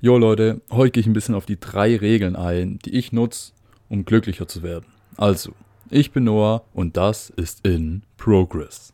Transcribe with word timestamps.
Jo 0.00 0.16
Leute, 0.16 0.60
heute 0.70 0.92
gehe 0.92 1.00
ich 1.00 1.08
ein 1.08 1.12
bisschen 1.12 1.34
auf 1.34 1.44
die 1.44 1.58
drei 1.58 1.96
Regeln 1.96 2.36
ein, 2.36 2.78
die 2.84 2.96
ich 2.96 3.10
nutze, 3.10 3.50
um 3.88 4.04
glücklicher 4.04 4.46
zu 4.46 4.62
werden. 4.62 4.84
Also, 5.16 5.54
ich 5.90 6.12
bin 6.12 6.22
Noah 6.22 6.62
und 6.72 6.96
das 6.96 7.30
ist 7.30 7.66
in 7.66 8.04
Progress. 8.16 8.92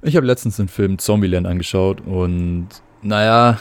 Ich 0.00 0.14
habe 0.14 0.24
letztens 0.24 0.58
den 0.58 0.68
Film 0.68 1.00
Zombieland 1.00 1.48
angeschaut 1.48 2.00
und 2.02 2.68
naja, 3.02 3.58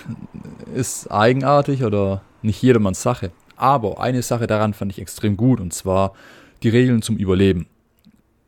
ist 0.76 1.12
eigenartig 1.12 1.84
oder 1.84 2.22
nicht 2.44 2.62
jedermanns 2.62 3.02
Sache. 3.02 3.32
Aber 3.56 4.00
eine 4.00 4.22
Sache 4.22 4.46
daran 4.46 4.76
fand 4.76 4.92
ich 4.92 5.02
extrem 5.02 5.38
gut 5.38 5.60
und 5.60 5.74
zwar 5.74 6.14
die 6.62 6.70
Regeln 6.70 7.02
zum 7.02 7.18
Überleben. 7.18 7.66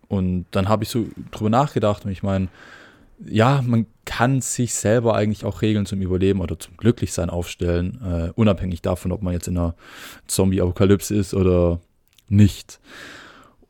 Und 0.07 0.45
dann 0.51 0.69
habe 0.69 0.83
ich 0.83 0.89
so 0.89 1.07
drüber 1.31 1.49
nachgedacht 1.49 2.05
und 2.05 2.11
ich 2.11 2.21
meine, 2.21 2.49
ja, 3.25 3.61
man 3.65 3.85
kann 4.05 4.41
sich 4.41 4.73
selber 4.73 5.15
eigentlich 5.15 5.45
auch 5.45 5.61
Regeln 5.61 5.85
zum 5.85 6.01
Überleben 6.01 6.41
oder 6.41 6.57
zum 6.57 6.77
Glücklichsein 6.77 7.29
aufstellen, 7.29 7.99
äh, 8.03 8.31
unabhängig 8.35 8.81
davon, 8.81 9.11
ob 9.11 9.21
man 9.21 9.33
jetzt 9.33 9.47
in 9.47 9.57
einer 9.57 9.75
Zombie-Apokalypse 10.27 11.15
ist 11.15 11.33
oder 11.33 11.79
nicht. 12.27 12.79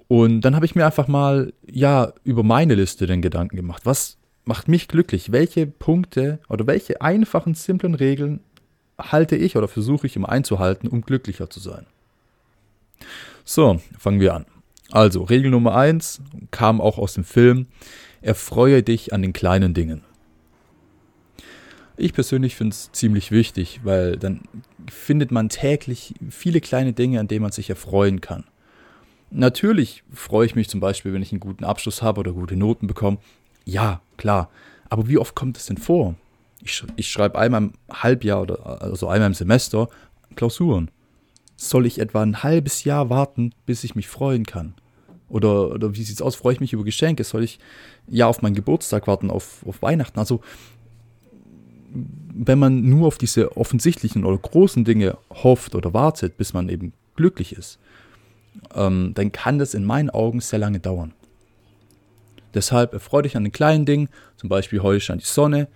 Und 0.08 0.42
dann 0.42 0.56
habe 0.56 0.66
ich 0.66 0.76
mir 0.76 0.86
einfach 0.86 1.08
mal, 1.08 1.54
ja, 1.70 2.14
über 2.24 2.44
meine 2.44 2.76
Liste 2.76 3.06
den 3.06 3.22
Gedanken 3.22 3.56
gemacht. 3.56 3.86
Was 3.86 4.18
macht 4.46 4.68
mich 4.68 4.88
glücklich? 4.88 5.32
Welche 5.32 5.68
Punkte 5.68 6.40
oder 6.50 6.66
welche 6.68 7.02
einfachen, 7.02 7.54
simplen 7.54 7.96
Regeln 7.96 8.40
halte 9.00 9.36
ich 9.36 9.56
oder 9.56 9.68
versuche 9.68 10.08
ich 10.08 10.16
immer 10.16 10.30
einzuhalten, 10.30 10.88
um 10.88 11.02
glücklicher 11.02 11.50
zu 11.50 11.60
sein? 11.60 11.86
So, 13.46 13.80
fangen 13.98 14.20
wir 14.20 14.34
an. 14.34 14.46
Also, 14.92 15.24
Regel 15.24 15.52
Nummer 15.52 15.76
eins 15.76 16.22
kam 16.52 16.82
auch 16.82 16.98
aus 16.98 17.14
dem 17.14 17.24
Film 17.24 17.68
erfreue 18.22 18.84
dich 18.84 19.14
an 19.14 19.22
den 19.22 19.34
kleinen 19.34 19.74
Dingen. 19.74 20.04
Ich 21.98 22.14
persönlich 22.14 22.56
finde 22.56 22.74
es 22.74 22.92
ziemlich 22.94 23.30
wichtig, 23.32 23.82
weil 23.84 24.16
dann 24.16 24.42
findet 24.90 25.32
man 25.32 25.50
täglich 25.50 26.14
viele 26.30 26.62
kleine 26.62 26.94
Dinge, 26.94 27.20
an 27.20 27.28
denen 27.28 27.42
man 27.42 27.52
sich 27.52 27.70
erfreuen 27.70 28.22
kann. 28.22 28.46
Natürlich 29.32 30.04
freue 30.14 30.46
ich 30.46 30.56
mich 30.56 30.70
zum 30.70 30.80
Beispiel, 30.80 31.14
wenn 31.14 31.22
ich 31.22 31.32
einen 31.32 31.42
guten 31.42 31.66
Abschluss 31.66 32.02
habe 32.02 32.22
oder 32.22 32.32
gute 32.32 32.56
Noten 32.56 32.88
bekomme. 32.88 33.18
Ja, 33.66 34.02
klar. 34.18 34.50
Aber 34.90 35.08
wie 35.08 35.18
oft 35.18 35.36
kommt 35.36 35.58
es 35.58 35.66
denn 35.66 35.78
vor? 35.78 36.16
Ich, 36.64 36.84
ich 36.96 37.12
schreibe 37.12 37.38
einmal 37.38 37.64
im 37.64 37.74
Halbjahr 37.92 38.42
oder 38.42 38.82
also 38.82 39.08
einmal 39.08 39.28
im 39.28 39.34
Semester 39.34 39.90
Klausuren. 40.36 40.90
Soll 41.58 41.86
ich 41.86 42.00
etwa 42.00 42.22
ein 42.22 42.44
halbes 42.44 42.86
Jahr 42.86 43.10
warten, 43.10 43.54
bis 43.66 43.84
ich 43.84 43.96
mich 43.96 44.08
freuen 44.08 44.46
kann? 44.46 44.74
Oder, 45.30 45.72
oder 45.72 45.96
wie 45.96 46.02
es 46.02 46.22
aus? 46.22 46.36
Freue 46.36 46.54
ich 46.54 46.60
mich 46.60 46.74
über 46.74 46.84
Geschenke? 46.84 47.24
Soll 47.24 47.44
ich 47.44 47.60
ja 48.08 48.28
auf 48.28 48.42
meinen 48.42 48.56
Geburtstag 48.56 49.08
warten, 49.08 49.30
auf, 49.30 49.66
auf 49.66 49.82
Weihnachten? 49.82 50.20
Also, 50.20 50.42
wenn 51.92 52.60
man 52.60 52.82
nur 52.82 53.08
auf 53.08 53.18
diese 53.18 53.58
offensichtlichen 53.58 54.26
oder 54.26 54.38
großen 54.38 54.86
Dinge 54.86 55.18
hofft 55.32 55.76
oder 55.76 55.94
wartet, 55.94 56.38
bis 56.38 56.54
man 56.54 56.70
eben 56.70 56.94
glücklich 57.16 57.54
ist, 57.54 57.80
ähm, 58.74 59.14
dann 59.16 59.32
kann 59.32 59.60
das 59.60 59.74
in 59.74 59.86
meinen 59.86 60.10
Augen 60.10 60.40
sehr 60.40 60.60
lange 60.60 60.80
dauern. 60.80 61.14
Deshalb 62.54 62.94
erfreue 62.94 63.24
dich 63.24 63.38
an 63.38 63.44
den 63.44 63.52
kleinen 63.52 63.86
Dingen, 63.86 64.10
zum 64.38 64.50
Beispiel 64.50 64.82
heute 64.82 65.02
scheint 65.02 65.22
die 65.22 65.28
Sonne, 65.28 65.68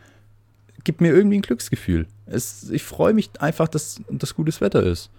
gibt 0.84 1.02
mir 1.02 1.14
irgendwie 1.14 1.38
ein 1.38 1.44
Glücksgefühl. 1.44 2.08
Es, 2.26 2.70
ich 2.70 2.84
freue 2.84 3.14
mich 3.14 3.30
einfach, 3.40 3.68
dass 3.68 4.02
das 4.10 4.36
gutes 4.36 4.62
Wetter 4.62 4.84
ist. 4.84 5.10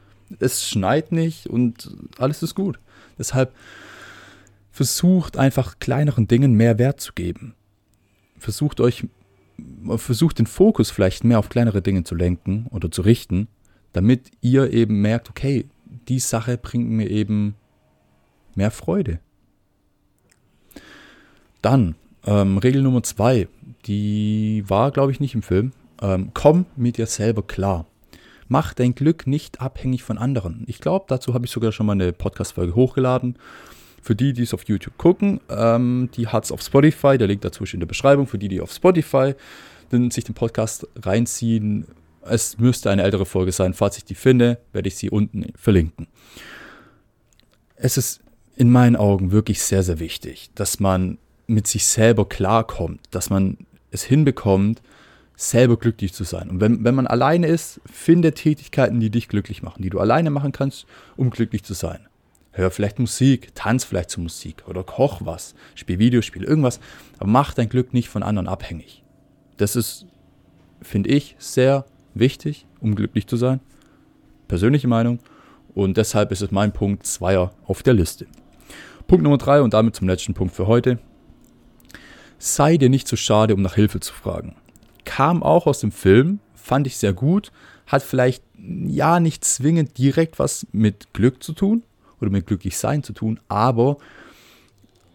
Es 0.41 0.69
schneit 0.69 1.13
nicht 1.13 1.47
und 1.47 1.91
alles 2.19 2.43
ist 2.43 2.55
gut. 2.55 2.79
Deshalb 3.19 3.53
versucht 4.75 5.37
einfach 5.37 5.79
kleineren 5.79 6.27
Dingen 6.27 6.55
mehr 6.55 6.81
Wert 6.81 7.01
zu 7.01 7.13
geben. 7.13 7.55
Versucht 8.37 8.81
euch, 8.81 9.07
versucht 9.97 10.41
den 10.41 10.47
Fokus 10.47 10.91
vielleicht 10.91 11.23
mehr 11.23 11.39
auf 11.39 11.49
kleinere 11.49 11.81
Dinge 11.81 12.03
zu 12.03 12.17
lenken 12.17 12.67
oder 12.73 12.91
zu 12.91 13.03
richten, 13.03 13.47
damit 13.93 14.33
ihr 14.41 14.73
eben 14.73 15.01
merkt, 15.01 15.31
okay, 15.31 15.67
die 16.09 16.19
Sache 16.19 16.59
bringt 16.59 16.91
mir 16.91 17.09
eben 17.09 17.55
mehr 18.57 18.73
Freude. 18.73 19.21
Dann, 21.63 21.95
ähm, 22.27 22.59
Regel 22.59 22.83
Nummer 22.83 23.05
zwei, 23.05 23.47
die 23.87 24.65
war, 24.67 24.91
glaube 24.91 25.13
ich, 25.13 25.21
nicht 25.21 25.37
im 25.37 25.43
Film. 25.43 25.71
Ähm, 26.03 26.33
komm 26.35 26.67
mit 26.75 26.97
dir 26.97 27.07
selber 27.07 27.45
klar. 27.45 27.87
Mach 28.49 28.75
dein 28.75 28.97
Glück 28.97 29.29
nicht 29.29 29.61
abhängig 29.61 30.03
von 30.03 30.19
anderen. 30.19 30.65
Ich 30.67 30.81
glaube, 30.81 31.05
dazu 31.07 31.33
habe 31.33 31.45
ich 31.45 31.53
sogar 31.53 31.71
schon 31.71 31.87
mal 31.87 31.93
eine 31.93 32.13
Podcast-Folge 32.13 32.75
hochgeladen. 32.75 33.39
Für 34.05 34.15
die, 34.15 34.35
die 34.35 34.43
es 34.43 34.53
auf 34.53 34.65
YouTube 34.65 34.99
gucken, 34.99 35.41
ähm, 35.49 36.11
die 36.15 36.29
hat 36.29 36.45
es 36.45 36.53
auf 36.53 36.61
Spotify, 36.61 37.17
der 37.17 37.27
Link 37.27 37.41
dazu 37.41 37.65
ist 37.65 37.73
in 37.73 37.81
der 37.81 37.87
Beschreibung. 37.87 38.27
Für 38.27 38.37
die, 38.37 38.49
die 38.49 38.61
auf 38.61 38.71
Spotify 38.71 39.35
den, 39.91 40.11
sich 40.11 40.25
den 40.25 40.35
Podcast 40.35 40.87
reinziehen, 40.95 41.87
es 42.21 42.59
müsste 42.59 42.91
eine 42.91 43.03
ältere 43.03 43.25
Folge 43.25 43.51
sein. 43.51 43.73
Falls 43.73 43.97
ich 43.97 44.05
die 44.05 44.15
finde, 44.15 44.59
werde 44.75 44.89
ich 44.89 44.97
sie 44.97 45.09
unten 45.09 45.47
verlinken. 45.57 46.07
Es 47.77 47.97
ist 47.97 48.21
in 48.57 48.71
meinen 48.71 48.97
Augen 48.97 49.33
wirklich 49.33 49.63
sehr, 49.63 49.83
sehr 49.83 49.99
wichtig, 50.01 50.51
dass 50.55 50.81
man 50.81 51.17
mit 51.47 51.67
sich 51.67 51.87
selber 51.87 52.29
klarkommt, 52.29 53.01
dass 53.11 53.31
man 53.31 53.57
es 53.91 54.03
hinbekommt, 54.03 54.83
selber 55.35 55.79
glücklich 55.79 56.13
zu 56.13 56.25
sein. 56.25 56.51
Und 56.51 56.61
wenn, 56.61 56.85
wenn 56.85 56.95
man 56.95 57.07
alleine 57.07 57.47
ist, 57.47 57.81
finde 57.91 58.35
Tätigkeiten, 58.35 59.01
die 59.01 59.09
dich 59.09 59.29
glücklich 59.29 59.63
machen, 59.63 59.83
die 59.83 59.89
du 59.89 59.99
alleine 59.99 60.29
machen 60.29 60.53
kannst, 60.53 60.85
um 61.17 61.31
glücklich 61.31 61.65
zu 61.65 61.73
sein. 61.73 62.07
Hör 62.57 62.71
vielleicht 62.71 63.01
Musik, 63.01 63.53
tanz 63.57 63.83
vielleicht 63.83 64.11
zur 64.11 64.23
Musik 64.23 64.63
oder 64.69 64.85
koch 64.85 65.23
was, 65.25 65.57
spiel 65.75 65.99
Videospiele, 65.99 66.47
irgendwas. 66.47 66.79
Aber 67.19 67.29
mach 67.29 67.53
dein 67.53 67.69
Glück 67.69 67.93
nicht 67.93 68.09
von 68.09 68.23
anderen 68.23 68.47
abhängig. 68.47 69.03
Das 69.57 69.75
ist, 69.75 70.07
finde 70.81 71.11
ich, 71.11 71.35
sehr 71.41 71.85
wichtig, 72.15 72.67
um 72.79 72.95
glücklich 72.95 73.27
zu 73.27 73.37
sein. 73.37 73.59
Persönliche 74.47 74.87
Meinung. 74.87 75.19
Und 75.75 75.97
deshalb 75.97 76.31
ist 76.31 76.43
es 76.43 76.53
mein 76.53 76.73
Punkt 76.73 77.05
Zweier 77.05 77.53
auf 77.67 77.83
der 77.83 77.95
Liste. 77.95 78.29
Punkt 79.09 79.25
Nummer 79.25 79.39
drei 79.39 79.61
und 79.61 79.75
damit 79.75 79.97
zum 79.97 80.07
letzten 80.07 80.35
Punkt 80.35 80.55
für 80.55 80.69
heute. 80.69 81.01
Sei 82.39 82.77
dir 82.77 82.89
nicht 82.89 83.09
zu 83.09 83.17
schade, 83.17 83.55
um 83.55 83.63
nach 83.63 83.75
Hilfe 83.75 83.99
zu 83.99 84.15
fragen. 84.15 84.55
Kam 85.05 85.43
auch 85.43 85.67
aus 85.67 85.81
dem 85.81 85.91
Film, 85.91 86.39
fand 86.55 86.87
ich 86.87 86.99
sehr 86.99 87.15
gut, 87.15 87.51
hat 87.89 88.05
vielleicht 88.05 88.45
ja 88.57 89.19
nicht 89.19 89.45
zwingend 89.45 89.99
direkt 89.99 90.39
was 90.39 90.69
mit 90.71 91.13
Glück 91.13 91.43
zu 91.43 91.53
tun, 91.53 91.83
oder 92.25 92.33
mit 92.33 92.47
glücklich 92.47 92.77
sein 92.77 93.03
zu 93.03 93.13
tun, 93.13 93.41
aber 93.49 93.99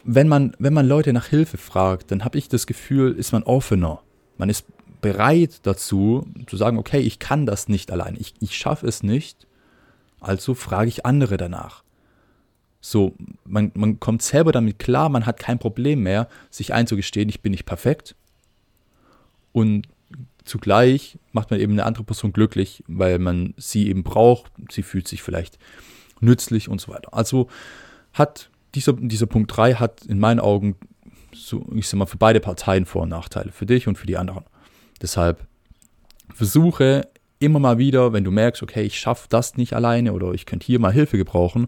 wenn 0.04 0.28
man, 0.28 0.56
wenn 0.60 0.74
man 0.74 0.88
Leute 0.88 1.14
nach 1.14 1.28
Hilfe 1.28 1.58
fragt, 1.58 2.12
dann 2.12 2.24
habe 2.24 2.38
ich 2.38 2.48
das 2.50 2.66
Gefühl, 2.66 3.14
ist 3.14 3.32
man 3.32 3.44
offener. 3.44 4.02
Man 4.38 4.50
ist 4.50 4.66
bereit 5.02 5.60
dazu, 5.64 6.26
zu 6.48 6.58
sagen, 6.58 6.78
okay, 6.78 7.00
ich 7.00 7.20
kann 7.20 7.46
das 7.46 7.68
nicht 7.68 7.92
allein, 7.92 8.16
ich, 8.20 8.34
ich 8.40 8.56
schaffe 8.56 8.88
es 8.88 9.04
nicht, 9.04 9.48
also 10.20 10.54
frage 10.54 10.90
ich 10.90 11.06
andere 11.06 11.38
danach. 11.38 11.84
So, 12.82 13.14
man, 13.46 13.72
man 13.76 14.00
kommt 14.00 14.22
selber 14.22 14.52
damit 14.52 14.80
klar, 14.80 15.10
man 15.10 15.26
hat 15.26 15.40
kein 15.40 15.60
Problem 15.60 16.04
mehr, 16.04 16.30
sich 16.50 16.74
einzugestehen, 16.74 17.30
ich 17.30 17.42
bin 17.42 17.52
nicht 17.52 17.66
perfekt. 17.66 18.16
Und 19.52 19.88
zugleich 20.46 21.18
macht 21.32 21.52
man 21.52 21.60
eben 21.60 21.74
eine 21.74 21.86
andere 21.86 22.06
Person 22.06 22.32
glücklich, 22.32 22.84
weil 22.88 23.20
man 23.20 23.54
sie 23.58 23.90
eben 23.90 24.04
braucht, 24.04 24.52
sie 24.72 24.84
fühlt 24.84 25.08
sich 25.08 25.22
vielleicht 25.22 25.60
nützlich 26.20 26.70
und 26.70 26.82
so 26.82 26.92
weiter. 26.92 27.14
Also 27.14 27.48
hat 28.14 28.50
dieser, 28.76 28.94
dieser 28.94 29.26
Punkt 29.26 29.56
3 29.56 29.76
hat 29.76 30.06
in 30.06 30.20
meinen 30.20 30.40
Augen, 30.40 30.76
so, 31.34 31.66
ich 31.74 31.88
sag 31.88 31.98
mal, 31.98 32.06
für 32.06 32.18
beide 32.18 32.40
Parteien 32.40 32.86
Vor- 32.86 33.04
und 33.04 33.10
Nachteile, 33.10 33.52
für 33.52 33.66
dich 33.66 33.88
und 33.88 33.98
für 33.98 34.08
die 34.08 34.18
anderen. 34.18 34.46
Deshalb 35.02 35.46
versuche 36.34 37.08
immer 37.40 37.60
mal 37.60 37.78
wieder, 37.78 38.14
wenn 38.14 38.24
du 38.24 38.32
merkst, 38.32 38.62
okay, 38.62 38.84
ich 38.84 39.00
schaffe 39.00 39.28
das 39.30 39.58
nicht 39.58 39.74
alleine 39.74 40.14
oder 40.14 40.34
ich 40.34 40.46
könnte 40.46 40.66
hier 40.66 40.80
mal 40.80 40.92
Hilfe 40.92 41.18
gebrauchen, 41.18 41.68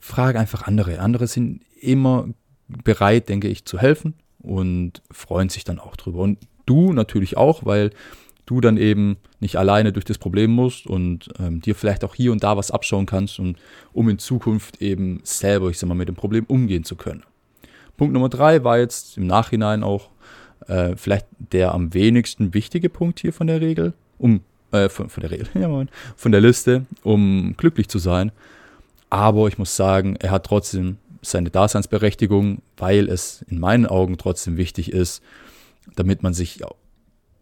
frage 0.00 0.38
einfach 0.38 0.62
andere. 0.62 0.98
Andere 1.00 1.26
sind 1.26 1.62
immer 1.80 2.28
bereit, 2.68 3.28
denke 3.28 3.48
ich, 3.48 3.64
zu 3.64 3.78
helfen 3.78 4.14
und 4.38 5.02
freuen 5.10 5.48
sich 5.48 5.64
dann 5.64 5.78
auch 5.78 5.96
drüber. 5.96 6.20
Und 6.20 6.38
du 6.66 6.92
natürlich 6.92 7.36
auch, 7.36 7.64
weil 7.64 7.90
du 8.46 8.60
dann 8.60 8.76
eben 8.76 9.16
nicht 9.40 9.56
alleine 9.56 9.92
durch 9.92 10.04
das 10.04 10.18
Problem 10.18 10.50
musst 10.50 10.86
und 10.86 11.28
ähm, 11.38 11.60
dir 11.60 11.74
vielleicht 11.74 12.04
auch 12.04 12.14
hier 12.14 12.32
und 12.32 12.42
da 12.42 12.56
was 12.56 12.70
abschauen 12.70 13.06
kannst, 13.06 13.38
und, 13.38 13.56
um 13.92 14.08
in 14.08 14.18
Zukunft 14.18 14.82
eben 14.82 15.20
selber, 15.22 15.70
ich 15.70 15.78
sag 15.78 15.88
mal, 15.88 15.94
mit 15.94 16.08
dem 16.08 16.16
Problem 16.16 16.44
umgehen 16.46 16.84
zu 16.84 16.96
können. 16.96 17.22
Punkt 17.96 18.12
Nummer 18.12 18.28
drei 18.28 18.64
war 18.64 18.78
jetzt 18.78 19.16
im 19.16 19.26
Nachhinein 19.26 19.82
auch 19.82 20.10
äh, 20.66 20.96
vielleicht 20.96 21.26
der 21.38 21.74
am 21.74 21.94
wenigsten 21.94 22.54
wichtige 22.54 22.88
Punkt 22.88 23.20
hier 23.20 23.32
von 23.32 23.46
der 23.46 23.60
Regel, 23.60 23.94
um 24.18 24.40
äh, 24.72 24.88
von, 24.88 25.08
von 25.08 25.20
der 25.20 25.30
Regel, 25.30 25.48
ja 25.54 25.68
moin, 25.68 25.88
von 26.16 26.32
der 26.32 26.40
Liste, 26.40 26.86
um 27.02 27.54
glücklich 27.56 27.88
zu 27.88 27.98
sein. 27.98 28.32
Aber 29.10 29.46
ich 29.48 29.58
muss 29.58 29.76
sagen, 29.76 30.16
er 30.16 30.32
hat 30.32 30.44
trotzdem 30.44 30.98
seine 31.22 31.50
Daseinsberechtigung, 31.50 32.62
weil 32.76 33.08
es 33.08 33.42
in 33.48 33.58
meinen 33.58 33.86
Augen 33.86 34.18
trotzdem 34.18 34.56
wichtig 34.56 34.92
ist, 34.92 35.22
damit 35.94 36.22
man 36.22 36.34
sich 36.34 36.60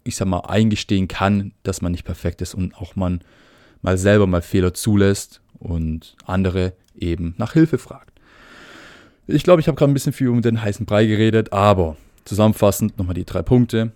ich 0.05 0.17
sag 0.17 0.27
mal, 0.27 0.41
eingestehen 0.41 1.09
kann, 1.09 1.53
dass 1.63 1.83
man 1.83 1.93
nicht 1.93 2.05
perfekt 2.05 2.43
ist 2.43 2.55
und 2.55 2.75
auch 2.77 2.97
man 2.97 3.21
mal 3.83 3.99
selber 3.99 4.27
mal 4.27 4.43
Fehler 4.43 4.75
zulässt 4.75 5.41
und 5.59 6.17
andere 6.25 6.73
eben 6.95 7.35
nach 7.39 7.53
Hilfe 7.53 7.79
fragt. 7.79 8.11
Ich 9.27 9.45
glaube, 9.45 9.61
ich 9.61 9.69
habe 9.69 9.77
gerade 9.77 9.91
ein 9.91 9.95
bisschen 9.95 10.13
viel 10.13 10.29
um 10.29 10.43
den 10.43 10.63
heißen 10.63 10.87
Brei 10.87 11.07
geredet, 11.07 11.53
aber 11.53 11.97
Zusammenfassend 12.25 12.99
nochmal 12.99 13.15
die 13.15 13.25
drei 13.25 13.43
Punkte. 13.43 13.93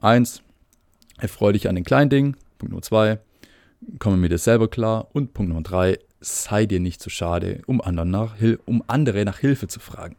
Eins, 0.00 0.42
erfreue 1.18 1.52
dich 1.52 1.68
an 1.68 1.74
den 1.74 1.84
kleinen 1.84 2.10
Dingen. 2.10 2.36
Punkt 2.58 2.70
Nummer 2.70 2.82
zwei, 2.82 3.18
komme 3.98 4.16
mit 4.16 4.30
dir 4.30 4.38
selber 4.38 4.68
klar. 4.68 5.08
Und 5.12 5.34
Punkt 5.34 5.48
Nummer 5.48 5.62
drei, 5.62 5.98
sei 6.20 6.66
dir 6.66 6.80
nicht 6.80 7.02
zu 7.02 7.10
schade, 7.10 7.62
um, 7.66 7.80
anderen 7.80 8.10
nach, 8.10 8.36
um 8.64 8.84
andere 8.86 9.24
nach 9.24 9.38
Hilfe 9.38 9.66
zu 9.66 9.80
fragen. 9.80 10.16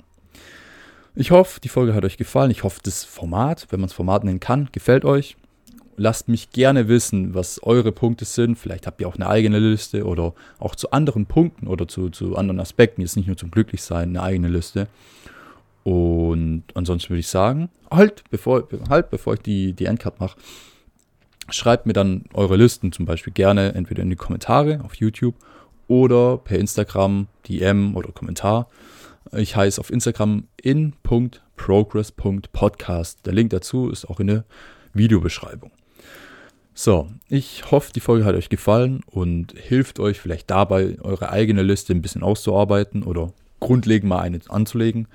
Ich 1.20 1.32
hoffe, 1.32 1.60
die 1.60 1.70
Folge 1.70 1.96
hat 1.96 2.06
euch 2.06 2.18
gefallen. 2.18 2.52
Ich 2.52 2.64
hoffe, 2.64 2.80
das 2.84 3.04
Format, 3.04 3.66
wenn 3.72 3.80
man 3.80 3.88
es 3.88 3.94
Format 3.94 4.24
nennen 4.24 4.40
kann, 4.40 4.70
gefällt 4.72 5.04
euch. 5.04 5.36
Lasst 5.96 6.28
mich 6.28 6.52
gerne 6.52 6.88
wissen, 6.88 7.34
was 7.34 7.64
eure 7.64 7.92
Punkte 7.92 8.24
sind. 8.24 8.56
Vielleicht 8.56 8.86
habt 8.86 9.02
ihr 9.02 9.08
auch 9.08 9.16
eine 9.16 9.28
eigene 9.28 9.58
Liste 9.58 10.06
oder 10.06 10.36
auch 10.60 10.76
zu 10.76 10.92
anderen 10.92 11.26
Punkten 11.26 11.66
oder 11.66 11.88
zu, 11.88 12.12
zu 12.12 12.36
anderen 12.36 12.60
Aspekten. 12.60 13.02
Jetzt 13.02 13.18
nicht 13.18 13.26
nur 13.26 13.36
zum 13.36 13.50
Glücklichsein, 13.50 14.10
eine 14.10 14.22
eigene 14.22 14.48
Liste. 14.48 14.90
Und 15.84 16.66
ansonsten 16.76 17.10
würde 17.10 17.22
ich 17.22 17.28
sagen, 17.30 17.70
halt, 17.90 18.24
bevor, 18.30 18.68
halt, 18.88 19.10
bevor 19.10 19.34
ich 19.34 19.40
die, 19.40 19.74
die 19.74 19.86
Endcard 19.86 20.20
mache, 20.20 20.38
schreibt 21.50 21.88
mir 21.88 21.94
dann 21.94 22.26
eure 22.36 22.58
Listen 22.58 22.92
zum 22.92 23.08
Beispiel 23.08 23.34
gerne 23.34 23.74
entweder 23.74 24.04
in 24.04 24.12
die 24.12 24.16
Kommentare 24.16 24.82
auf 24.84 24.94
YouTube 24.94 25.34
oder 25.88 26.38
per 26.38 26.60
Instagram, 26.60 27.26
DM 27.48 27.96
oder 27.96 28.12
Kommentar. 28.12 28.68
Ich 29.34 29.56
heiße 29.56 29.82
auf 29.82 29.90
Instagram 29.90 30.44
in.progress.podcast. 30.62 33.26
Der 33.26 33.34
Link 33.34 33.50
dazu 33.50 33.90
ist 33.90 34.06
auch 34.06 34.20
in 34.20 34.28
der 34.28 34.46
Videobeschreibung. 34.94 35.72
So, 36.74 37.10
ich 37.28 37.72
hoffe, 37.72 37.92
die 37.92 38.00
Folge 38.00 38.24
hat 38.26 38.36
euch 38.36 38.50
gefallen 38.50 39.02
und 39.08 39.54
hilft 39.58 40.00
euch 40.00 40.20
vielleicht 40.20 40.52
dabei, 40.52 40.98
eure 41.02 41.32
eigene 41.32 41.64
Liste 41.64 41.94
ein 41.94 42.04
bisschen 42.04 42.22
auszuarbeiten 42.22 43.02
oder 43.04 43.34
grundlegend 43.60 44.10
mal 44.10 44.20
eine 44.20 44.40
anzulegen. 44.48 45.08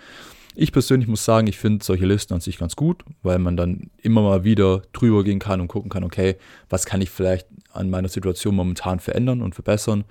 Ich 0.54 0.72
persönlich 0.72 1.08
muss 1.08 1.24
sagen, 1.24 1.46
ich 1.46 1.58
finde 1.58 1.84
solche 1.84 2.04
Listen 2.04 2.34
an 2.34 2.40
sich 2.40 2.58
ganz 2.58 2.76
gut, 2.76 3.04
weil 3.22 3.38
man 3.38 3.56
dann 3.56 3.90
immer 3.98 4.22
mal 4.22 4.44
wieder 4.44 4.82
drüber 4.92 5.24
gehen 5.24 5.38
kann 5.38 5.60
und 5.60 5.68
gucken 5.68 5.88
kann, 5.88 6.04
okay, 6.04 6.36
was 6.68 6.84
kann 6.84 7.00
ich 7.00 7.10
vielleicht 7.10 7.46
an 7.72 7.88
meiner 7.88 8.08
Situation 8.08 8.54
momentan 8.54 9.00
verändern 9.00 9.40
und 9.40 9.54
verbessern. 9.54 10.04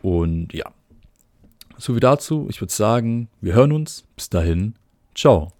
Und 0.00 0.52
ja, 0.52 0.64
so 1.78 1.94
wie 1.96 2.00
dazu. 2.00 2.46
Ich 2.50 2.60
würde 2.60 2.72
sagen, 2.72 3.28
wir 3.40 3.54
hören 3.54 3.72
uns. 3.72 4.04
Bis 4.16 4.30
dahin, 4.30 4.74
ciao. 5.14 5.52